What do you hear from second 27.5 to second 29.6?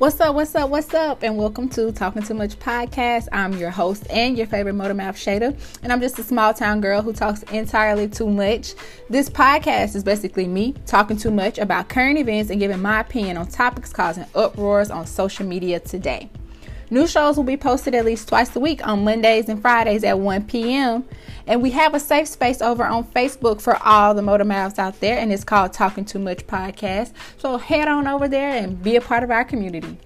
head on over there and be a part of our